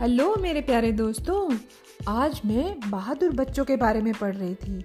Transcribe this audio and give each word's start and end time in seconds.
Hello 0.00 0.36
मेरे 0.36 0.60
प्यारे 0.60 0.92
दोस्तों, 0.92 1.56
आज 2.08 2.40
मैं 2.46 2.90
बहादुर 2.90 3.30
बच्चों 3.30 3.64
के 3.64 3.76
बारे 3.76 4.02
में 4.02 4.12
पढ़ 4.14 4.34
रही 4.36 4.54
थी 4.54 4.84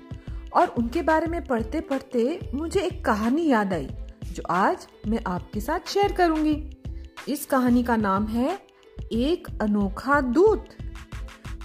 और 0.53 0.67
उनके 0.67 1.01
बारे 1.01 1.27
में 1.27 1.45
पढ़ते 1.45 1.81
पढ़ते 1.81 2.39
मुझे 2.53 2.79
एक 2.79 3.05
कहानी 3.05 3.45
याद 3.47 3.73
आई, 3.73 3.87
जो 4.25 4.43
आज 4.49 4.87
मैं 5.07 5.19
आपके 5.27 5.59
साथ 5.59 5.89
शेयर 5.89 6.11
करूँगी। 6.11 6.77
इस 7.29 7.45
कहानी 7.45 7.83
का 7.83 7.95
नाम 7.95 8.27
है, 8.27 8.59
एक 9.11 9.47
अनोखा 9.61 10.21
दूत। 10.21 10.65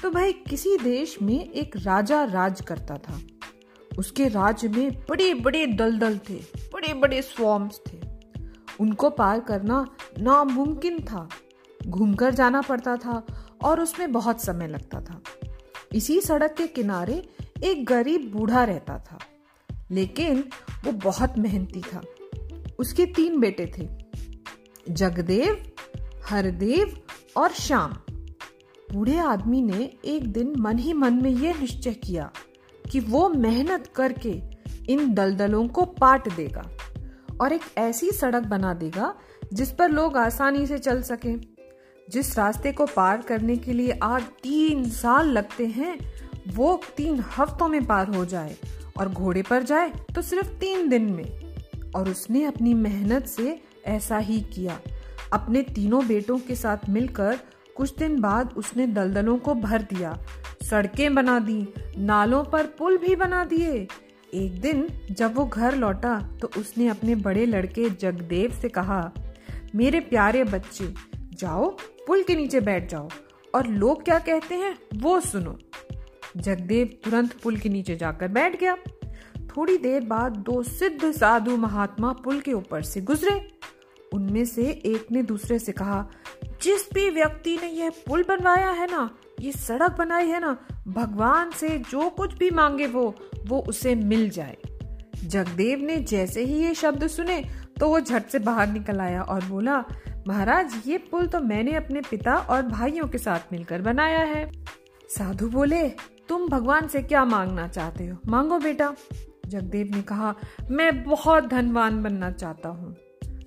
तो 0.03 0.11
भाई, 0.11 0.33
किसी 0.33 0.77
देश 0.77 1.19
में 1.23 1.51
एक 1.51 1.77
राजा 1.77 2.25
राज 2.25 2.61
करता 2.61 2.99
था। 2.99 3.21
उसके 3.99 4.29
राज्य 4.29 4.69
में 4.69 4.93
बड़े 5.11 5.35
बड़े 5.35 5.67
दलदल 5.67 6.21
थे 6.31 6.37
बड़े 6.75 6.95
बड़े 6.95 7.23
स्वॉम्स 7.23 7.81
थे। 7.87 8.01
उनको 8.81 9.11
पार 9.11 9.41
करना 9.41 9.87
नामुमकिन 10.19 11.03
था। 11.03 11.29
घूमकर 11.89 12.35
जाना 12.35 12.61
पड़ता 12.61 12.97
था 12.97 13.23
और 13.65 13.81
उसमें 13.81 14.13
बहुत 14.13 14.45
समय 14.45 14.69
लगता 14.69 15.01
था। 15.01 15.21
इसी 15.93 16.21
सड़क 16.21 16.55
के 16.59 16.67
किनारे 16.67 17.23
एक 17.65 17.85
गरीब 17.85 18.31
बूढ़ा 18.33 18.65
रहता 18.65 18.99
था, 18.99 19.19
लेकिन 19.91 20.45
वो 20.85 20.93
बहुत 20.93 21.39
मेहनती 21.39 21.81
था। 21.81 22.03
उसके 22.79 23.07
तीन 23.07 23.41
बेटे 23.41 23.73
थे, 23.79 23.89
जगदेव, 24.91 25.63
हरदेव 26.25 27.01
और 27.37 27.53
श्याम। 27.53 27.93
बूढ़े 28.93 29.19
आदमी 29.19 29.63
ने 29.63 29.99
एक 30.05 30.33
दिन 30.33 30.55
मन 30.59 30.79
ही 30.79 30.93
मन 30.93 31.23
में 31.23 31.31
यह 31.31 31.61
निश्चय 31.61 31.95
किया 31.95 32.31
कि 32.91 33.01
वो 33.01 33.29
मेहनत 33.29 33.87
करके 33.87 34.41
इन 34.93 35.13
दलदलों 35.15 35.67
को 35.69 35.85
पाट 35.85 36.35
देगा 36.35 36.69
और 37.41 37.53
एक 37.53 37.63
ऐसी 37.79 38.11
सड़क 38.11 38.43
बना 38.43 38.75
देगा 38.75 39.15
जिस 39.53 39.73
पर 39.73 39.91
लोग 39.91 40.17
आसानी 40.17 40.67
से 40.67 40.79
चल 40.79 41.03
सकें। 41.03 41.58
जिस 42.11 42.39
रास्ते 42.39 42.73
को 42.73 42.87
पार 42.87 43.23
करने 43.23 43.57
के 43.57 43.73
लिए 43.73 43.99
आज 44.03 44.23
तीन 44.43 44.89
साल 44.91 45.29
लगते 45.29 45.67
हैं, 45.67 45.99
वो 46.49 46.81
तीन 46.97 47.25
हफ्तों 47.39 47.69
में 47.69 47.85
पार 47.87 48.09
हो 48.09 48.25
जाए 48.25 48.57
और 48.97 49.09
घोड़े 49.09 49.43
पर 49.43 49.63
जाए 49.63 49.93
तो 50.15 50.23
सिर्फ़ 50.23 50.49
तीन 50.49 50.89
दिन 50.89 51.03
में। 51.03 51.49
और 51.97 52.09
उसने 52.09 52.45
अपनी 52.45 52.75
मेहनत 52.75 53.27
से 53.27 53.61
ऐसा 53.87 54.19
ही 54.19 54.41
किया। 54.41 54.79
अपने 55.33 55.63
तीनों 55.63 56.07
बेटों 56.07 56.39
के 56.39 56.55
साथ 56.55 56.89
मिलकर 56.89 57.39
कुछ 57.77 57.97
दिन 57.97 58.21
बाद 58.21 58.53
उसने 58.57 58.87
दलदलों 58.87 59.37
को 59.39 59.55
भर 59.55 59.83
दिया। 59.83 60.17
सड़कें 60.63 61.15
बना 61.15 61.39
दी, 61.39 61.67
नालों 61.99 62.45
पर 62.45 62.67
पुल 62.79 62.97
भी 62.99 63.17
बना 63.17 63.45
दिए। 63.45 63.87
एक 64.35 64.61
दिन 64.61 64.87
जब 65.11 65.35
वो 65.35 65.45
घर 65.47 65.75
लौटा 65.75 66.19
तो 66.41 66.51
उसने 66.59 66.89
अपने 66.89 67.15
बड़े 67.15 67.47
लड़के 67.47 67.89
जगदेव 67.91 68.59
से 68.63 68.69
कहा, 68.69 69.13
मेरे 69.75 70.01
प्यारे 70.01 70.45
बच्चे, 70.45 70.95
जाओ 71.35 71.77
पुल 72.09 72.23
के 72.23 72.35
नीचे 72.37 72.61
बैठ 72.61 72.91
जाओ। 72.91 73.09
और 73.55 73.67
लोग 73.67 74.05
क्या 74.05 74.19
कहते 74.19 74.55
हैं, 74.55 74.79
वो 74.97 75.21
सुनो। 75.21 75.59
जगदेव 76.37 76.99
तुरंत 77.05 77.33
पुल 77.33 77.57
के 77.57 77.69
नीचे 77.69 77.97
जाकर 77.97 78.29
बैठ 78.29 78.61
गया। 78.61 78.77
थोड़ी 79.47 79.77
देर 79.79 80.05
बाद 80.05 80.37
दो 80.37 80.63
सिद्ध 80.63 81.13
साधु 81.13 81.57
महात्मा 81.57 82.13
पुल 82.13 82.41
के 82.41 82.53
ऊपर 82.53 82.83
से 82.83 83.01
गुजरे। 83.01 83.59
उनमें 84.15 84.45
से 84.45 84.63
एक 84.63 85.13
ने 85.13 85.23
दूसरे 85.23 85.59
से 85.59 85.73
कहा, 85.73 86.07
जिस 86.63 86.93
भी 86.95 87.11
व्यक्ति 87.11 87.59
ने 87.63 87.69
यह 87.69 87.91
पुल 87.91 88.25
बनवाया 88.29 88.71
है 88.71 88.91
ना, 88.91 89.11
ये 89.41 89.53
सड़क 89.53 89.91
बनाई 89.91 90.27
है 90.27 90.41
ना, 90.41 90.57
भगवान 90.89 91.51
से 91.51 91.69
जो 91.79 92.11
कुछ 92.11 92.35
भी 92.35 92.51
मांगे 92.51 92.87
वो 92.87 93.15
वो 93.47 93.61
उसे 93.61 93.95
मिल 93.95 94.31
जाए। 94.31 94.57
जगदेव 95.25 95.79
ने 95.79 95.97
जैसे 95.97 96.45
ही 96.45 96.55
ये 96.55 96.75
शब्द 96.75 97.07
सुने 97.07 97.45
तो 97.81 97.89
वो 97.89 98.01
झट 98.01 98.27
से 98.27 98.39
बाहर 98.39 98.69
निकल 98.69 99.01
आया 99.01 99.23
और 99.23 99.45
बोला 99.45 99.85
महाराज, 100.29 100.83
ये 100.87 100.99
पुल 100.99 101.27
तो 101.27 101.41
मैंने 101.41 101.75
अपने 101.75 102.01
पिता 102.01 102.37
और 102.37 102.63
भाइयों 102.63 103.07
के 103.07 103.19
साथ 103.19 103.53
मिलकर 103.53 103.83
बनाया 103.83 104.19
है। 104.19 104.53
साधु 105.09 105.49
बोले, 105.49 105.89
तुम 106.29 106.49
भगवान 106.49 106.89
से 106.89 107.03
क्या 107.03 107.25
मांगना 107.25 107.69
चाहते 107.69 108.07
हो? 108.07 108.19
मांगो 108.27 108.59
बेटा। 108.59 108.95
जगदेव 109.47 109.91
ने 109.95 110.03
कहा, 110.03 110.35
मैं 110.71 111.05
बहुत 111.05 111.47
धनवान 111.47 112.03
बनना 112.03 112.31
चाहता 112.31 112.69
हूँ। 112.69 112.97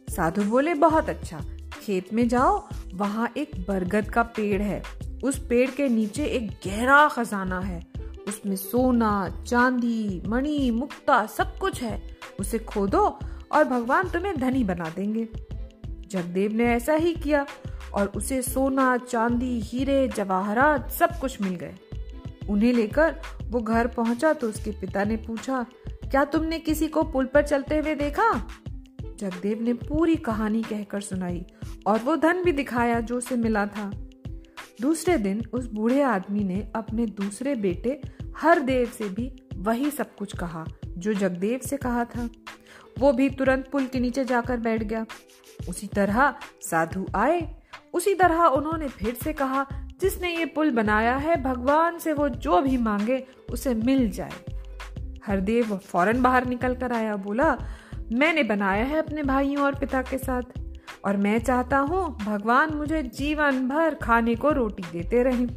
साधु 0.09 0.43
बोले, 0.43 0.73
बहुत 0.73 1.09
अच्छा। 1.09 1.41
खेत 1.81 2.13
में 2.13 2.27
जाओ, 2.27 2.67
वहाँ 2.93 3.33
एक 3.37 3.65
बरगद 3.67 4.09
का 4.09 4.23
पेड़ 4.23 4.61
है। 4.61 4.83
उस 5.23 5.47
पेड़ 5.47 5.71
के 5.71 5.89
नीचे 5.89 6.25
एक 6.25 6.47
गहरा 6.49 7.07
खजाना 7.07 7.59
है। 7.59 7.87
उसमें 8.27 8.55
सोना, 8.55 9.43
चांदी, 9.47 10.23
मणि, 10.27 10.71
मुक्ता 10.71 11.25
सब 11.25 11.57
कुछ 11.57 11.83
है। 11.83 12.17
उसे 12.39 12.59
खोदो 12.59 13.19
और 13.51 13.63
भगवान 13.63 14.09
तुम्हें 14.09 14.37
धनी 14.37 14.63
बना 14.63 14.85
देंगे। 14.95 15.50
जगदेव 16.11 16.53
ने 16.53 16.65
ऐसा 16.65 16.93
ही 16.93 17.13
किया 17.13 17.45
और 17.93 18.11
उसे 18.15 18.41
सोना, 18.41 18.95
चांदी, 18.97 19.59
हीरे, 19.59 20.07
जवाहरात 20.07 20.89
सब 20.91 21.19
कुछ 21.19 21.41
मिल 21.41 21.55
गए। 21.55 21.75
उन्हें 22.49 22.73
लेकर 22.73 23.15
वो 23.43 23.59
घर 23.59 23.87
पहुँचा 23.87 24.33
तो 24.33 24.49
उसके 24.49 24.71
पिता 24.71 25.03
ने 25.03 25.15
पूछा, 25.17 25.65
क्या 25.85 26.23
तुमने 26.25 26.59
किसी 26.59 26.87
को 26.87 27.03
पुल 27.03 27.25
पर 27.25 27.41
चलते 27.41 27.77
हुए 27.77 27.95
देखा? 27.95 28.31
जगदेव 29.01 29.61
ने 29.61 29.73
पूरी 29.73 30.15
कहानी 30.15 30.61
कहकर 30.63 31.01
सुनाई 31.01 31.45
और 31.87 31.99
वो 31.99 32.15
धन 32.15 32.43
भी 32.43 32.51
दिखाया 32.51 32.99
जो 32.99 33.17
उसे 33.17 33.35
मिला 33.35 33.65
था। 33.65 33.89
दूसरे 34.81 35.17
दिन 35.17 35.41
उस 35.53 35.65
बूढ़े 35.71 36.01
आदमी 36.01 36.43
ने 36.43 36.61
अपने 36.75 37.05
दूसरे 37.05 37.55
बेटे 37.55 38.01
हर 38.37 38.59
देव 38.59 38.91
से 38.97 39.09
भी 39.09 39.31
वही 39.55 39.89
सब 39.91 40.15
कुछ 40.15 40.35
कहा, 40.37 40.65
जो 40.87 41.13
जगदेव 41.13 41.59
से 41.59 41.77
कहा 41.77 42.05
था। 42.05 42.29
वो 42.99 43.13
भी 43.13 43.29
तुरंत 43.29 43.69
पुल 43.71 43.85
के 43.85 43.99
नीचे 43.99 44.25
जाकर 44.25 44.57
बैठ 44.57 44.83
गया। 44.83 45.05
उसी 45.69 45.87
तरह 45.87 46.35
साधु 46.61 47.07
आए। 47.15 47.55
उसी 47.93 48.15
तरह 48.15 48.43
उन्होंने 48.45 48.87
फिर 48.87 49.13
से 49.13 49.33
कहा, 49.33 49.67
जिसने 50.01 50.37
ये 50.37 50.45
पुल 50.45 50.71
बनाया 50.71 51.15
है, 51.15 51.43
भगवान 51.43 51.99
से 51.99 52.13
वो 52.13 52.29
जो 52.29 52.61
भी 52.61 52.77
मांगे, 52.77 53.27
उसे 53.51 53.73
मिल 53.73 54.09
जाए। 54.09 54.31
हरदेव 55.27 55.77
फ़ौरन 55.77 56.21
बाहर 56.21 56.45
निकल 56.45 56.75
कर 56.75 56.93
आया, 56.93 57.15
बोला, 57.15 57.57
मैंने 58.11 58.43
बनाया 58.43 58.83
है 58.83 58.97
अपने 58.99 59.23
भाइयों 59.23 59.63
और 59.63 59.75
पिता 59.75 60.01
के 60.01 60.17
साथ, 60.17 60.41
और 61.05 61.17
मैं 61.17 61.39
चाहता 61.39 61.77
हूँ 61.77 62.17
भगवान 62.17 62.73
मुझे 62.73 63.03
जीवन 63.03 63.67
भर 63.69 63.95
खाने 63.95 64.35
को 64.35 64.51
रोटी 64.51 64.83
देते 64.91 65.23
रहे। 65.23 65.47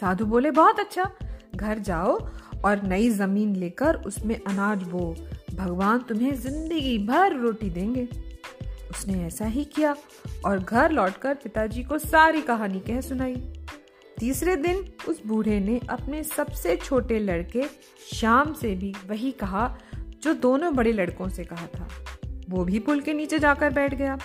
साधु 0.00 0.26
बोले, 0.26 0.50
बहुत 0.50 0.80
अच्छा 0.80 1.10
घर 1.56 1.78
जाओ 1.78 2.18
और 2.64 2.82
नई 2.82 3.10
ज़मीन 3.10 3.56
लेकर 3.56 3.94
उसमें 3.94 4.40
अनाज 4.46 4.82
बो। 4.82 5.14
भगवान 5.54 5.98
तुम्हें 5.98 6.34
ज़िंदगी 6.34 6.98
भर 7.06 7.36
रोटी 7.36 7.70
देंगे। 7.70 8.08
उसने 8.90 9.24
ऐसा 9.24 9.46
ही 9.46 9.64
किया 9.66 9.94
और 10.44 10.58
घर 10.58 10.92
लौटकर 10.92 11.34
पिताजी 11.34 11.82
को 11.84 11.98
सारी 11.98 12.40
कहानी 12.42 12.80
कह 12.80 13.00
सुनाई। 13.00 13.34
तीसरे 14.18 14.56
दिन 14.56 14.84
उस 15.08 15.20
बूढ़े 15.26 15.58
ने 15.60 15.80
अपने 15.90 16.22
सबसे 16.24 16.76
छोटे 16.76 17.18
लड़के 17.18 17.64
श्याम 18.10 18.52
से 18.52 18.74
भी 18.74 18.92
वही 19.08 19.30
कहा, 19.32 19.78
जो 20.22 20.34
दोनों 20.34 20.74
बड़े 20.74 20.92
लड़कों 20.92 21.28
से 21.28 21.44
कहा 21.44 21.66
था। 21.68 21.88
वो 22.48 22.64
भी 22.64 22.78
पुल 22.78 23.00
के 23.00 23.12
नीचे 23.14 23.38
जाकर 23.38 23.70
बैठ 23.70 23.94
गया। 23.94 24.18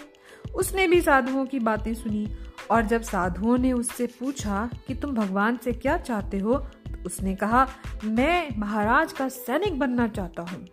उसने 0.56 0.88
भी 0.88 1.02
साधुओं 1.02 1.46
की 1.46 1.60
बातें 1.60 1.94
सुनी 1.94 2.28
और 2.72 2.86
जब 2.86 3.02
साधुओं 3.02 3.58
ने 3.58 3.72
उससे 3.74 4.06
पूछा 4.20 4.70
कि 4.88 4.96
तुम 4.96 5.14
भगवान 5.16 5.58
से 5.64 5.74
क्या 5.74 5.98
चाहते 5.98 6.38
हो 6.38 6.58
तो 6.58 7.06
उसने 7.06 7.36
कहा, 7.36 7.68
मैं 8.04 8.50
महाराज 8.58 9.14
का 9.14 9.28
सैनिक 9.30 9.80
बनना 9.80 10.08
चाहता 10.08 10.42
हूँ। 10.42 10.66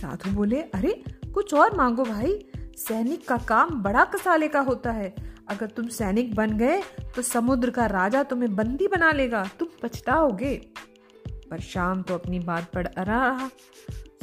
साधु 0.00 0.30
बोले, 0.30 0.60
अरे, 0.60 1.04
कुछ 1.34 1.54
और 1.54 1.76
मांगो 1.76 2.04
भाई। 2.04 2.46
सैनिक 2.56 3.28
का 3.28 3.36
काम 3.36 3.82
बड़ा 3.82 4.04
कसाले 4.04 4.48
का 4.48 4.60
होता 4.60 4.92
है। 4.92 5.14
अगर 5.48 5.66
तुम 5.66 5.88
सैनिक 5.88 6.34
बन 6.34 6.50
गए 6.50 6.82
तो 7.16 7.22
समुद्र 7.22 7.70
का 7.70 7.86
राजा 7.86 8.22
तुम्हें 8.22 8.56
बंदी 8.56 8.86
बना 8.86 9.12
लेगा। 9.12 9.50
तुम 9.58 9.68
पछताओगे। 9.82 10.68
पर 11.28 11.60
शाम 11.60 12.02
तो 12.02 12.14
अपनी 12.14 12.38
बात 12.38 12.70
पर 12.74 12.86
अरा 12.86 13.26
रहा। 13.28 13.48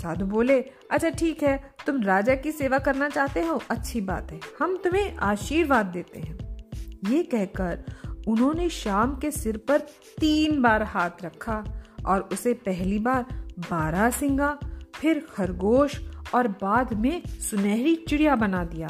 साधु 0.02 0.26
बोले 0.26 0.62
अच्छा 0.92 1.10
ठीक 1.10 1.44
है। 1.44 1.74
तुम 1.86 2.02
राजा 2.02 2.36
की 2.36 2.52
सेवा 2.52 2.80
करना 2.80 3.10
चाहते 3.10 3.42
हो? 3.42 3.62
अच्छी 3.70 4.02
बात 4.02 4.32
है। 4.32 4.40
हम 4.60 4.78
तुम्हें 4.78 5.18
आशीर्वाद 5.18 5.86
देते 5.86 6.20
हैं। 6.20 6.66
ये 7.10 7.24
कहकर 7.24 7.84
उन्होंने 8.28 8.70
शाम 8.70 9.18
के 9.18 9.32
सिर 9.32 9.58
पर 9.58 9.80
तीन 10.20 10.62
बार 10.62 10.84
हाथ 10.84 11.12
रखा 11.24 11.84
और 12.06 12.30
उसे 12.34 12.54
पहली 12.54 13.00
बार 13.00 13.26
बारह 13.60 14.10
सिंगा 14.10 14.60
फिर 14.98 15.26
खरगोश 15.32 16.00
और 16.36 16.48
बाद 16.62 16.94
में 16.94 17.22
सुनहरी 17.26 17.96
चिड़िया 18.08 18.36
बना 18.36 18.64
दिया 18.66 18.88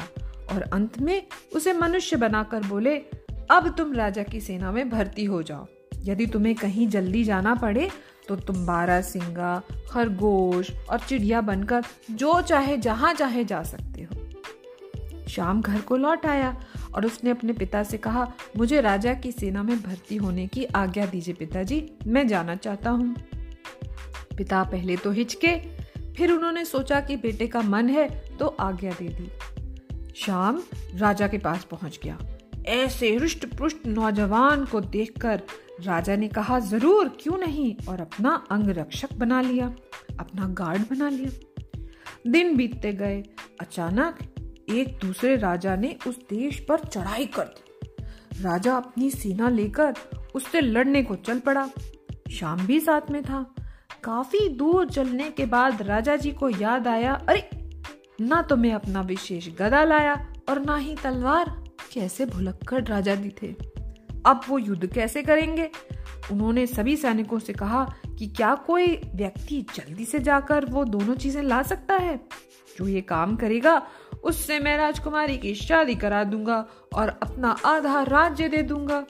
और 0.52 0.62
अंत 0.62 0.98
में 1.00 1.22
उसे 1.54 1.72
मनुष्य 1.72 2.16
बनाकर 2.16 2.66
बोले, 2.66 2.96
अब 3.50 3.74
तुम 3.78 3.92
राजा 3.94 4.22
की 4.22 4.40
सेना 4.40 4.72
में 4.72 4.88
भर्ती 4.90 5.24
हो 5.24 5.42
जाओ। 5.42 5.66
यदि 6.04 6.26
तुम्हें 6.26 6.54
कहीं 6.54 6.88
जल्दी 6.88 7.24
जाना 7.24 7.54
पड़े 7.54 7.90
तो 8.28 8.36
तुम 8.36 8.66
बारह 8.66 9.00
सिंगा, 9.00 9.62
खरगोश 9.90 10.70
और 10.90 10.98
चिड़िया 10.98 11.40
बनकर 11.40 11.84
जो 12.10 12.40
चाहे 12.40 12.76
जहाँ 12.76 13.12
चाहे 13.14 13.44
जा 13.44 13.62
सकते 13.62 14.02
हो। 14.02 15.26
शाम 15.28 15.60
घर 15.62 15.80
को 15.80 15.96
लौट 15.96 16.26
आया 16.26 16.56
और 16.94 17.06
उसने 17.06 17.30
अपने 17.30 17.52
पिता 17.52 17.82
से 17.82 17.98
कहा, 17.98 18.32
मुझे 18.56 18.80
राजा 18.80 19.14
की 19.14 19.32
सेना 19.32 19.62
में 19.62 19.80
भर्ती 19.82 20.16
होने 20.16 20.46
की 20.46 20.64
आज्ञा 20.64 21.06
दीजिए 21.06 21.34
पिताजी, 21.34 21.82
मैं 22.06 22.26
जाना 22.28 22.54
चाहता 22.54 22.90
हूँ 22.90 23.14
पिता 24.36 24.62
पहले 24.64 24.96
तो 24.96 25.10
हिचके 25.10 25.56
फिर 26.18 26.32
उन्होंने 26.32 26.64
सोचा 26.64 27.00
कि 27.00 27.16
बेटे 27.16 27.46
का 27.46 27.60
मन 27.62 27.88
है 27.88 28.08
तो 28.36 28.46
आज्ञा 28.46 28.92
दे 28.92 29.08
दी। 29.08 29.30
शाम 30.16 30.62
राजा 30.94 31.28
के 31.28 31.38
पास 31.38 31.64
पहुँच 31.64 31.98
गया। 32.04 32.18
ऐसे 32.66 33.14
हृष्ट 33.14 33.46
पुष्ट 33.46 33.86
नौजवान 33.86 34.64
को 34.64 34.80
देखकर 34.80 35.42
राजा 35.80 36.16
ने 36.16 36.28
कहा, 36.28 36.58
ज़रूर, 36.58 37.08
क्यों 37.20 37.38
नहीं? 37.38 37.74
और 37.88 38.00
अपना 38.00 38.46
अंग 38.50 38.68
रक्षक 38.68 39.12
बना 39.12 39.40
लिया, 39.40 39.66
अपना 40.20 40.48
गार्ड 40.48 40.82
बना 40.82 41.08
लिया। 41.08 41.30
दिन 42.30 42.56
बीतते 42.56 42.92
गए। 42.92 43.22
अचानक 43.60 44.18
एक 44.70 44.98
दूसरे 45.06 45.36
राजा 45.36 45.76
ने 45.76 45.96
उस 46.06 46.18
देश 46.18 46.58
पर 46.68 46.78
चढ़ाई 46.78 47.26
कर 47.26 47.44
दी। 47.44 48.42
राजा 48.42 48.76
अपनी 48.76 49.10
सेना 49.10 49.48
लेकर 49.48 49.94
उससे 50.34 50.60
लड़ने 50.60 51.02
को 51.02 51.14
चल 51.14 51.38
पड़ा। 51.38 51.68
शाम 52.30 52.66
भी 52.66 52.80
साथ 52.80 53.10
में 53.10 53.22
था। 53.22 53.54
काफ़ी 54.04 54.48
दूर 54.48 54.90
चलने 54.90 55.30
के 55.30 55.46
बाद 55.46 55.82
राजा 55.82 56.16
जी 56.16 56.30
को 56.30 56.48
याद 56.48 56.88
आया, 56.88 57.14
अरे, 57.28 57.50
ना 58.20 58.42
तो 58.42 58.56
मैं 58.56 58.72
अपना 58.72 59.00
विशेष 59.00 59.48
गदा 59.48 59.84
लाया 59.84 60.32
और 60.48 60.60
ना 60.60 60.76
ही 60.76 60.94
तलवार। 60.94 61.64
कैसे 61.92 62.26
भुलक्कड़ 62.26 62.84
राजा 62.84 63.14
जी 63.14 63.28
थे। 63.28 63.54
अब 64.26 64.40
वो 64.48 64.58
युद्ध 64.58 64.86
कैसे 64.86 65.22
करेंगे? 65.22 65.70
उन्होंने 66.32 66.66
सभी 66.66 66.96
सैनिकों 66.96 67.38
से 67.38 67.52
कहा 67.52 67.94
कि 68.18 68.26
क्या 68.26 68.54
कोई 68.54 68.86
व्यक्ति 69.14 69.66
जल्दी 69.74 70.04
से 70.04 70.18
जाकर 70.18 70.64
वो 70.64 70.84
दोनों 70.84 71.14
चीज़ें 71.14 71.42
ला 71.42 71.62
सकता 71.62 71.94
है? 71.94 72.20
जो 72.78 72.88
ये 72.88 73.00
काम 73.00 73.36
करेगा, 73.36 73.86
उससे 74.24 74.60
मैं 74.60 74.76
राजकुमारी 74.76 75.38
की 75.38 75.54
शादी 75.54 75.94
करा 75.94 76.24
दूँगा 76.24 76.66
और 76.94 77.08
अपना 77.08 77.56
आधा 77.66 78.02
राज्य 78.02 78.48
दे 78.48 78.62
दूँगा। 78.62 79.06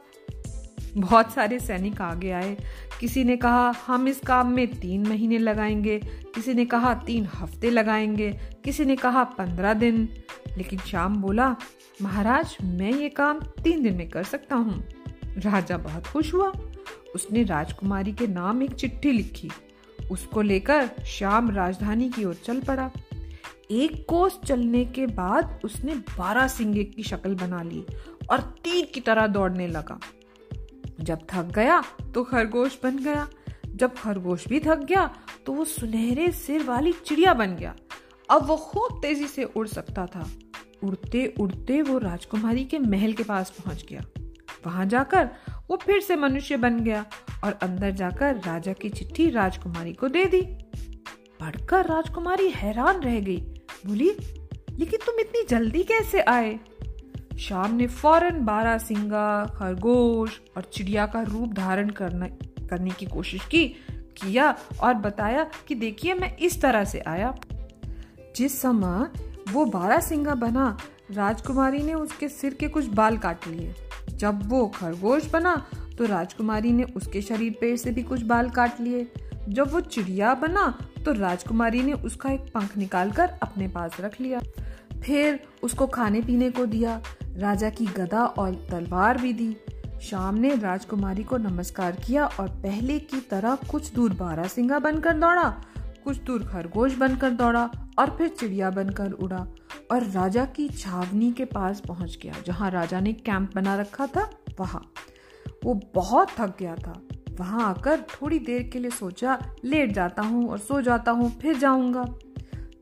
बहुत 0.96 1.32
सारे 1.32 1.58
सैनिक 1.58 2.00
आगे 2.00 2.30
आए। 2.30 2.56
किसी 3.00 3.24
ने 3.24 3.36
कहा, 3.36 3.74
हम 3.86 4.08
इस 4.08 4.20
काम 4.20 4.52
में 4.52 4.80
तीन 4.80 5.08
महीने 5.08 5.38
लगाएँगे। 5.38 5.98
किसी 6.34 6.54
ने 6.54 6.64
कहा, 6.64 6.94
तीन 6.94 7.28
हफ़्ते 7.34 7.70
लगाएँगे। 7.70 8.32
किसी 8.64 8.84
ने 8.84 8.96
कहा, 8.96 9.24
पंद्रह 9.24 9.74
दिन। 9.74 10.08
लेकिन 10.56 10.78
श्याम 10.78 11.16
बोला, 11.16 11.56
महाराज, 12.02 12.56
मैं 12.64 12.92
ये 12.92 13.08
काम 13.08 13.40
तीन 13.40 13.82
दिन 13.82 13.96
में 13.96 14.08
कर 14.08 14.22
सकता 14.22 14.56
हूँ। 14.56 14.84
राजा 15.24 15.76
बहुत 15.76 16.06
खुश 16.06 16.34
हुआ। 16.34 16.52
उसने 17.14 17.42
राजकुमारी 17.42 18.12
के 18.12 18.26
नाम 18.26 18.62
एक 18.62 18.70
चिट्ठी 18.70 19.12
लिखी। 19.12 19.50
उसको 20.10 20.42
लेकर 20.42 20.90
श्याम 21.06 21.50
राजधानी 21.50 22.10
की 22.10 22.24
ओर 22.24 22.34
चल 22.34 22.60
पड़ा। 22.60 22.90
एक 23.70 24.06
कोस 24.08 24.40
चलने 24.46 24.84
के 24.84 25.06
बाद 25.06 25.60
उसने 25.64 25.94
बारह 25.94 26.48
सिंगे 26.48 26.84
की 26.84 27.02
शक्ल 27.02 27.34
बना 27.34 27.62
ली 27.62 27.84
और 28.30 28.40
तीर 28.40 28.86
की 28.94 29.00
तरह 29.00 29.26
दौड़ने 29.26 29.66
लगा। 29.66 30.00
जब 31.00 31.26
थक 31.30 31.52
गया 31.54 31.82
तो 32.14 32.24
खरगोश 32.24 32.78
बन 32.82 32.96
गया। 32.96 33.28
जब 33.68 33.94
खरगोश 33.94 34.48
भी 34.48 34.60
थक 34.60 34.78
गया 34.78 35.04
तो 35.46 35.52
वो 35.52 35.64
सुनहरे 35.64 36.30
सिर 36.32 36.62
वाली 36.62 36.92
चिड़िया 37.06 37.34
बन 37.34 37.54
गया। 37.56 37.74
अब 38.30 38.46
वो 38.46 38.56
खूब 38.56 38.98
तेज़ी 39.02 39.26
से 39.26 39.44
उड़ 39.44 39.66
सकता 39.66 40.06
था। 40.06 40.28
उड़ते 40.84 41.26
उड़ते 41.40 41.80
वो 41.82 41.98
राजकुमारी 41.98 42.64
के 42.64 42.78
महल 42.78 43.12
के 43.12 43.22
पास 43.22 43.50
पहुँच 43.50 43.84
गया। 43.88 44.00
वहाँ 44.66 44.86
जाकर 44.86 45.28
वो 45.70 45.76
फिर 45.76 46.00
से 46.00 46.16
मनुष्य 46.16 46.56
बन 46.56 46.80
गया 46.80 47.04
और 47.44 47.58
अंदर 47.62 47.90
जाकर 47.90 48.36
राजा 48.36 48.72
की 48.72 48.88
चिट्ठी 48.88 49.28
राजकुमारी 49.30 49.92
को 49.92 50.08
दे 50.08 50.24
दी। 50.24 50.40
पढ़कर 51.40 51.86
राजकुमारी 51.86 52.48
हैरान 52.50 53.00
रह 53.00 53.20
गई। 53.20 53.36
बोली, 53.86 54.10
लेकिन 54.70 55.00
तुम 55.06 55.20
इतनी 55.20 55.42
जल्दी 55.48 55.82
कैसे 55.82 56.20
आए? 56.20 56.58
शाम 57.38 57.74
ने 57.74 57.86
फ़ौरन 57.86 58.44
बारह 58.44 58.78
सिंगा, 58.78 59.44
खरगोश 59.46 60.40
और 60.56 60.62
चिड़िया 60.62 61.06
का 61.06 61.22
रूप 61.22 61.52
धारण 61.52 61.90
करना, 61.90 62.26
करने 62.66 62.90
की 62.90 63.06
कोशिश 63.06 63.46
की, 63.46 63.68
किया 63.90 64.58
और 64.80 64.94
बताया 64.94 65.50
कि 65.68 65.74
देखिए 65.74 66.14
मैं 66.14 66.36
इस 66.36 66.62
तरह 66.62 66.84
से 66.84 67.00
आया। 67.00 67.34
जिस 68.36 68.62
समय 68.62 69.10
वो 69.52 69.64
बारह 69.64 70.00
सिंगा 70.00 70.34
बना, 70.34 70.78
राजकुमारी 71.10 71.78
ने 71.78 71.94
उसके 71.94 72.28
सिर 72.28 72.54
के 72.54 72.68
कुछ 72.68 72.86
बाल 72.86 73.18
काट 73.18 73.46
लिए। 73.48 73.74
जब 74.10 74.48
वो 74.48 74.66
खरगोश 74.66 75.30
बना 75.30 75.66
तो 75.98 76.06
राजकुमारी 76.06 76.72
ने 76.72 76.82
उसके 76.82 77.22
शरीर 77.22 77.54
पे 77.60 77.76
से 77.76 77.90
भी 77.90 78.02
कुछ 78.02 78.22
बाल 78.22 78.50
काट 78.50 78.80
लिए। 78.80 79.12
जब 79.48 79.72
वो 79.72 79.80
चिड़िया 79.80 80.34
बना 80.34 80.78
तो 81.04 81.12
राजकुमारी 81.12 81.82
ने 81.82 81.92
उसका 81.92 82.30
एक 82.30 82.40
पंख 82.40 82.76
निकालकर 82.76 83.30
अपने 83.42 83.68
पास 83.68 83.96
रख 84.00 84.20
लिया। 84.20 84.40
फिर 85.02 85.40
उसको 85.62 85.86
खाने 85.86 86.20
पीने 86.20 86.50
को 86.50 86.66
दिया। 86.66 87.02
राजा 87.38 87.68
की 87.70 87.84
गदा 87.86 88.24
और 88.24 88.54
तलवार 88.70 89.18
भी 89.18 89.32
दी। 89.32 89.56
शाम 90.02 90.34
ने 90.34 90.54
राजकुमारी 90.54 91.24
को 91.24 91.36
नमस्कार 91.36 91.96
किया 91.96 92.24
और 92.40 92.48
पहले 92.62 92.98
की 93.00 93.20
तरह 93.20 93.54
कुछ 93.70 93.92
दूर 93.94 94.12
बारह 94.12 94.48
सिंगा 94.48 94.78
बनकर 94.78 95.12
दौड़ा, 95.12 95.48
कुछ 96.04 96.16
दूर 96.16 96.44
खरगोश 96.44 96.94
बनकर 96.94 97.30
दौड़ा 97.32 97.62
और 97.98 98.16
फिर 98.18 98.28
चिड़िया 98.30 98.70
बनकर 98.70 99.12
उड़ा 99.12 99.46
और 99.90 100.06
राजा 100.06 100.44
की 100.46 100.68
छावनी 100.68 101.32
के 101.32 101.44
पास 101.44 101.80
पहुँच 101.80 102.18
गया, 102.22 102.34
जहाँ 102.46 102.70
राजा 102.70 103.00
ने 103.00 103.12
कैंप 103.12 103.54
बना 103.54 103.76
रखा 103.76 104.06
था 104.06 104.28
वहाँ। 104.60 104.84
वो 105.64 105.80
बहुत 105.94 106.30
थक 106.30 106.56
गया 106.58 106.74
था। 106.76 107.00
वहाँ 107.32 107.68
आकर 107.68 108.00
थोड़ी 108.12 108.38
देर 108.38 108.68
के 108.72 108.78
लिए 108.78 108.90
सोचा, 108.90 109.38
लेट 109.64 109.92
जाता 109.92 110.22
हूँ 110.22 110.48
और 110.50 110.58
सो 110.58 110.80
जाता 110.82 111.10
हूँ, 111.10 111.30
फिर 111.38 111.58
जाऊँगा। 111.58 112.04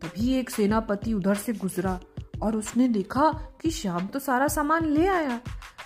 तभी 0.03 0.35
एक 0.35 0.51
सेनापति 0.51 1.13
उधर 1.13 1.35
से 1.35 1.53
गुजरा 1.53 1.99
और 2.43 2.57
उसने 2.57 2.89
देखा 2.89 3.31
कि 3.61 3.71
श्याम 3.71 4.07
तो 4.07 4.19
सारा 4.19 4.49
सामान 4.49 4.85
ले 4.85 5.07
आया। 5.07 5.41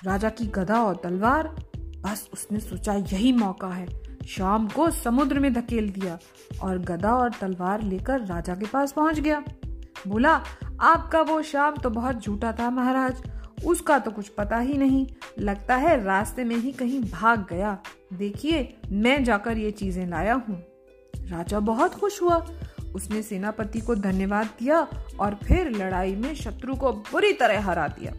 राजा 0.05 0.29
की 0.29 0.47
गदा 0.47 0.83
और 0.83 0.97
तलवार। 0.97 1.49
बस 1.77 2.31
उसने 2.33 2.61
सोचा 2.61 2.95
यही 2.95 3.33
मौका 3.33 3.69
है। 3.69 3.89
शाम 4.29 4.69
को 4.69 4.91
समुद्र 4.91 5.39
में 5.39 5.53
धकेल 5.53 5.91
दिया 5.91 6.19
और 6.63 6.79
गदा 6.79 7.15
और 7.15 7.31
तलवार 7.41 7.83
लेकर 7.83 8.21
राजा 8.21 8.55
के 8.55 8.67
पास 8.67 8.93
पहुँच 8.93 9.21
गया। 9.21 9.43
बोला, 10.09 10.43
आपका 10.81 11.21
वो 11.21 11.43
शाम 11.43 11.77
तो 11.77 11.91
बहुत 11.91 12.23
झूठा 12.23 12.53
था 12.53 12.71
महाराज। 12.71 13.23
उसका 13.67 13.99
तो 13.99 14.11
कुछ 14.11 14.29
पता 14.29 14.59
ही 14.59 14.75
नहीं। 14.75 15.07
लगता 15.39 15.77
है 15.77 16.05
रास्ते 16.05 16.45
में 16.45 16.57
ही 16.57 16.73
कहीं 16.73 17.01
भाग 17.01 17.47
गया। 17.51 17.79
देखिए, 18.13 18.77
मैं 18.91 19.25
जाकर 19.25 19.59
ये 19.59 19.71
चीज़ें 19.71 20.07
लाया 20.07 20.35
हूँ। 20.35 20.63
राजा 21.29 21.61
बहुत 21.61 21.95
खुश 21.95 22.23
हुआ। 22.23 22.47
उसने 22.95 23.23
सेनापति 23.23 23.81
को 23.81 23.95
धन्यवाद 23.95 24.47
दिया 24.59 24.81
और 25.21 25.39
फिर 25.45 25.71
लड़ाई 25.71 26.15
में 26.17 26.35
शत्रु 26.35 26.75
को 26.75 26.93
बुरी 26.93 27.33
तरह 27.33 27.61
हरा 27.61 27.89
दिया। 27.89 28.13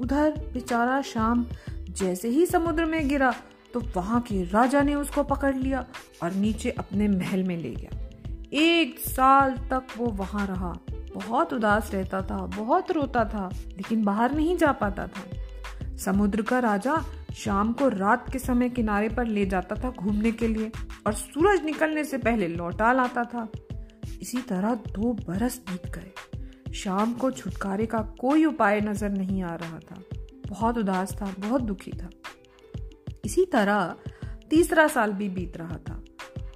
उधर 0.00 0.30
बेचारा 0.52 1.00
शाम 1.02 1.46
जैसे 1.70 2.28
ही 2.28 2.46
समुद्र 2.46 2.84
में 2.84 3.08
गिरा 3.08 3.34
तो 3.74 3.80
वहाँ 3.96 4.20
के 4.20 4.42
राजा 4.44 4.82
ने 4.82 4.94
उसको 4.94 5.22
पकड़ 5.22 5.54
लिया 5.56 5.84
और 6.22 6.32
नीचे 6.32 6.70
अपने 6.70 7.08
महल 7.08 7.42
में 7.44 7.56
ले 7.56 7.70
गया। 7.70 7.98
एक 8.52 8.98
साल 8.98 9.56
तक 9.70 9.86
वो 9.98 10.06
वहाँ 10.06 10.46
रहा। 10.46 10.72
बहुत 11.14 11.52
उदास 11.52 11.90
रहता 11.94 12.20
था, 12.22 12.36
बहुत 12.46 12.90
रोता 12.90 13.24
था, 13.24 13.48
लेकिन 13.68 14.04
बाहर 14.04 14.34
नहीं 14.34 14.56
जा 14.56 14.72
पाता 14.72 15.06
था। 15.06 15.96
समुद्र 15.96 16.42
का 16.42 16.58
राजा 16.58 17.02
शाम 17.34 17.72
को 17.72 17.88
रात 17.88 18.30
के 18.32 18.38
समय 18.38 18.68
किनारे 18.68 19.08
पर 19.08 19.26
ले 19.26 19.46
जाता 19.46 19.76
था 19.76 19.90
घूमने 19.90 20.32
के 20.32 20.48
लिए 20.48 20.70
और 21.06 21.12
सूरज 21.12 21.64
निकलने 21.64 22.04
से 22.04 22.18
पहले 22.18 22.48
लौटा 22.48 22.92
लाता 22.92 23.24
था। 23.24 23.48
इसी 24.22 24.38
तरह 24.38 24.74
दो 24.74 25.12
बरस 25.28 25.58
बीत 25.70 25.86
गए। 25.94 26.72
शाम 26.72 27.12
को 27.12 27.30
छुटकारे 27.30 27.86
का 27.86 27.98
कोई 28.20 28.44
उपाय 28.44 28.80
नज़र 28.80 29.10
नहीं 29.10 29.42
आ 29.42 29.54
रहा 29.54 29.78
था। 29.78 30.02
बहुत 30.48 30.78
उदास 30.78 31.12
था, 31.12 31.34
बहुत 31.38 31.62
दुखी 31.62 31.92
था। 31.92 32.10
इसी 33.24 33.44
तरह 33.44 33.94
तीसरा 34.50 34.86
साल 34.88 35.12
भी 35.12 35.28
बीत 35.28 35.56
रहा 35.56 35.76
था 35.88 36.02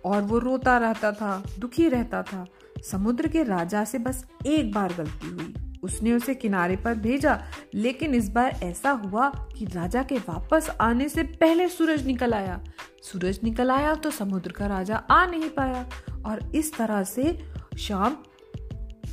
और 0.04 0.22
वो 0.22 0.38
रोता 0.38 0.76
रहता 0.78 1.12
था, 1.12 1.42
दुखी 1.58 1.88
रहता 1.88 2.22
था। 2.22 2.46
समुद्र 2.84 3.28
के 3.28 3.42
राजा 3.42 3.84
से 3.84 3.98
बस 3.98 4.24
एक 4.46 4.72
बार 4.72 4.94
गलती 4.94 5.30
हुई। 5.30 5.54
उसने 5.82 6.12
उसे 6.12 6.34
किनारे 6.34 6.76
पर 6.76 6.94
भेजा, 6.94 7.38
लेकिन 7.74 8.14
इस 8.14 8.28
बार 8.28 8.58
ऐसा 8.62 8.90
हुआ 8.90 9.28
कि 9.58 9.64
राजा 9.64 10.02
के 10.02 10.18
वापस 10.18 10.70
आने 10.80 11.08
से 11.08 11.22
पहले 11.22 11.68
सूरज 11.68 12.06
निकल 12.06 12.34
आया। 12.34 12.60
सूरज 13.02 13.40
निकल 13.44 13.70
आया 13.70 13.94
तो 13.94 14.10
समुद्र 14.10 14.52
का 14.52 14.66
राजा 14.66 14.96
आ 14.96 15.24
नहीं 15.26 15.48
पाया 15.50 15.86
और 16.26 16.50
इस 16.54 16.74
तरह 16.76 17.02
से 17.04 17.38
शाम 17.78 18.16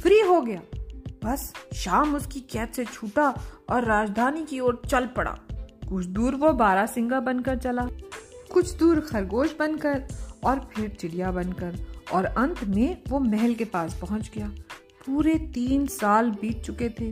फ्री 0.02 0.20
हो 0.20 0.42
गया। 0.42 0.62
बस 1.26 1.54
शाम 1.74 2.16
उसकी 2.16 2.40
कैद 2.40 2.70
से 2.70 2.86
छूटा 2.86 3.28
और 3.70 3.86
राजधानी 3.86 4.44
की 4.46 4.60
ओर 4.60 4.82
चल 4.90 5.06
पड़ा। 5.08 5.38
कुछ 5.90 6.06
दूर 6.06 6.36
वो 6.36 6.54
बारह 6.54 6.86
सिंगा 6.86 7.20
बनकर 7.20 7.58
चला, 7.58 7.88
कुछ 8.54 8.74
दूर 8.74 9.00
खरगोश 9.00 9.56
बनकर 9.60 10.08
और 10.44 10.60
फिर 10.76 10.90
चिड़िया 10.90 11.32
बनकर 11.32 11.78
और 12.14 12.26
अंत 12.26 12.64
में 12.64 12.98
वो 13.10 13.20
महल 13.20 13.54
के 13.54 13.66
पास 13.66 14.00
पहुँच 14.02 14.32
गया। 14.36 14.52
पूरे 15.06 15.34
तीन 15.54 15.88
साल 15.88 16.32
बीत 16.32 16.64
चुके 16.64 16.90
थे। 16.90 17.12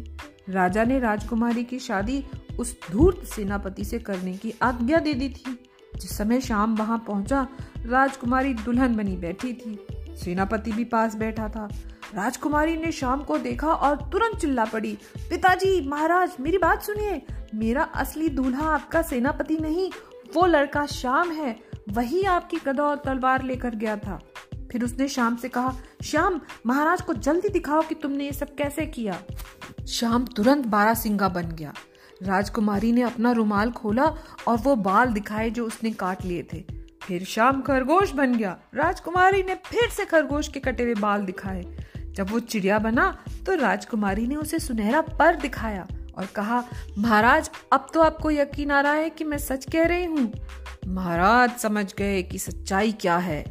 राजा 0.50 0.84
ने 0.84 1.00
राजकुमारी 1.00 1.63
की 1.63 1.79
शादी 1.79 2.24
उस 2.60 2.77
धूर्त 2.91 3.25
सेनापति 3.25 3.86
से 3.86 4.00
करने 4.00 4.34
की 4.34 4.53
आज्ञा 4.62 5.00
दे 5.00 5.13
दी 5.13 5.29
थी। 5.29 5.58
जिस 5.96 6.17
समय 6.17 6.41
शाम 6.41 6.75
वहाँ 6.75 7.03
पहुँचा, 7.08 7.48
राजकुमारी 7.86 8.53
दुल्हन 8.53 8.96
बनी 8.96 9.17
बैठी 9.17 9.53
थी। 9.53 9.79
सेनापति 10.15 10.72
भी 10.72 10.84
पास 10.84 11.15
बैठा 11.15 11.50
था। 11.50 11.70
राजकुमारी 12.15 12.77
ने 12.77 12.91
शाम 12.91 13.24
को 13.24 13.38
देखा 13.38 13.68
और 13.68 13.96
तुरंत 13.96 14.38
चिल्ला 14.38 14.65
पड़ी, 14.65 14.98
पिताजी, 15.30 15.89
महाराज, 15.89 16.32
मेरी 16.39 16.58
बात 16.58 16.84
सुनिए। 16.84 17.22
मेरा 17.56 17.84
असली 17.84 18.30
दूल्हा 18.30 18.70
आपका 18.70 19.01
सेनापति 19.01 19.58
नहीं, 19.58 19.91
वो 20.36 20.46
लड़का 20.46 20.86
श्याम 20.86 21.32
है। 21.32 21.60
वही 21.89 22.24
आपकी 22.24 22.58
गदा 22.58 22.84
और 22.84 22.96
तलवार 22.96 23.44
लेकर 23.44 23.75
गया 23.75 23.98
था। 23.98 24.20
फिर 24.72 24.84
उसने 24.84 25.08
श्याम 25.08 25.36
से 25.36 25.50
कहा, 25.50 25.74
श्याम, 26.03 26.41
महाराज 26.65 27.01
को 27.01 27.13
जल्दी 27.13 27.50
दिखाओ 27.50 27.82
कि 27.82 27.96
तुमने 27.96 28.25
ये 28.25 28.32
सब 28.32 28.56
कैसे 28.56 28.86
किया। 28.86 29.22
श्याम 29.89 30.25
तुरंत 30.25 30.65
बारह 30.65 30.94
सिंगा 30.94 31.30
बन 31.30 31.46
गया। 31.46 31.74
राजकुमारी 32.24 32.91
ने 32.91 33.01
अपना 33.01 33.32
रुमाल 33.32 33.72
खोला 33.72 34.06
और 34.48 34.58
वो 34.58 34.75
बाल 34.75 35.13
दिखाए 35.13 35.50
जो 35.50 35.65
उसने 35.65 35.91
काट 35.91 36.25
लिए 36.25 36.48
थे। 36.53 36.81
फिर 37.12 37.24
शाम 37.24 37.62
खरगोश 37.62 38.12
बन 38.12 38.36
गया। 38.36 38.58
राजकुमारी 38.75 39.44
ने 39.44 39.56
फिर 39.56 39.89
से 39.89 40.06
खरगोश 40.06 40.48
के 40.48 40.60
कटे 40.60 40.84
हुए 40.84 40.94
बाल 40.94 41.22
दिखाए। 41.22 41.63
जब 42.08 42.30
वो 42.30 42.39
चिड़िया 42.39 42.80
बना 42.80 43.25
तो 43.46 43.56
राजकुमारी 43.56 44.27
ने 44.27 44.36
उसे 44.36 44.60
सुनहरा 44.60 45.01
पर 45.01 45.36
दिखाया 45.36 45.88
और 46.18 46.25
कहा, 46.25 46.63
महाराज, 46.98 47.50
अब 47.74 47.88
तो 47.94 48.01
आपको 48.01 48.32
यकीन 48.32 48.72
आ 48.72 48.82
रहा 48.82 48.94
है 48.94 49.10
कि 49.10 49.24
मैं 49.24 49.38
सच 49.38 49.65
कह 49.65 49.86
रही 49.86 50.06
हूँ? 50.06 50.32
महाराज, 50.88 51.58
समझ 51.58 51.94
गए 51.94 52.24
कि 52.24 52.39
सच्चाई 52.39 52.91
क्या 52.91 53.18
है। 53.18 53.44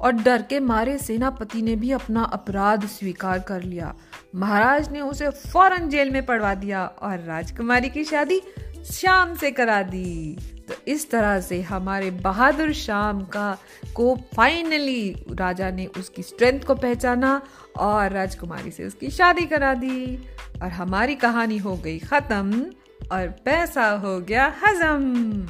और 0.00 0.12
डर 0.12 0.42
के 0.42 0.60
मारे 0.60 0.98
सेनापति 0.98 1.62
ने 1.62 1.76
भी 1.76 1.90
अपना 1.92 2.22
अपराध 2.22 2.86
स्वीकार 2.86 3.38
कर 3.38 3.62
लिया। 3.62 3.94
महाराज 4.34 4.92
ने 4.92 5.00
उसे 5.00 5.30
फ़ौरन 5.30 5.88
जेल 5.88 6.10
में 6.10 6.26
पड़वा 6.26 6.54
दिया 6.54 6.86
और 6.86 7.18
राजकुमारी 7.18 7.90
की 7.90 8.04
शादी 8.04 8.40
शाम 8.84 9.34
से 9.34 9.50
करा 9.50 9.82
दी। 9.82 10.38
तो 10.68 10.74
इस 10.88 11.10
तरह 11.10 11.40
से 11.40 11.62
हमारे 11.62 12.10
बहादुर 12.10 12.72
शाम 12.72 13.20
का 13.24 13.58
को 13.94 14.16
फाइनली 14.36 15.24
राजा 15.30 15.70
ने 15.70 15.86
उसकी 15.86 16.22
स्ट्रेंथ 16.22 16.60
को 16.60 16.74
पहचाना 16.74 17.42
और 17.76 18.10
राजकुमारी 18.10 18.70
से 18.70 18.84
उसकी 18.84 19.10
शादी 19.10 19.46
करा 19.46 19.74
दी। 19.74 20.16
और 20.62 20.68
हमारी 20.68 21.14
कहानी 21.14 21.58
हो 21.58 21.76
गई 21.76 21.98
खत्म 21.98 22.66
और 23.12 23.26
पैसा 23.28 23.90
हो 23.90 24.20
गया 24.20 24.54
हजम। 24.64 25.46